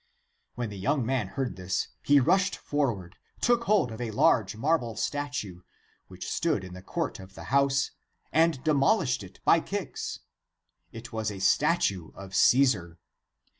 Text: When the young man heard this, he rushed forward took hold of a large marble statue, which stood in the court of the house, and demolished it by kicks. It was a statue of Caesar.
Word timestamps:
When 0.55 0.69
the 0.71 0.79
young 0.79 1.05
man 1.05 1.27
heard 1.27 1.57
this, 1.57 1.89
he 2.01 2.19
rushed 2.19 2.55
forward 2.57 3.17
took 3.39 3.65
hold 3.65 3.91
of 3.91 4.01
a 4.01 4.09
large 4.09 4.55
marble 4.55 4.95
statue, 4.95 5.61
which 6.07 6.27
stood 6.27 6.63
in 6.63 6.73
the 6.73 6.81
court 6.81 7.19
of 7.19 7.35
the 7.35 7.43
house, 7.53 7.91
and 8.31 8.63
demolished 8.63 9.21
it 9.21 9.39
by 9.45 9.59
kicks. 9.59 10.21
It 10.91 11.13
was 11.13 11.29
a 11.29 11.37
statue 11.37 12.09
of 12.15 12.33
Caesar. 12.33 12.97